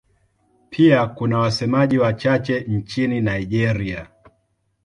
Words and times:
Pia 0.69 1.07
kuna 1.07 1.37
wasemaji 1.39 1.97
wachache 1.97 2.59
nchini 2.59 3.21
Nigeria. 3.21 4.07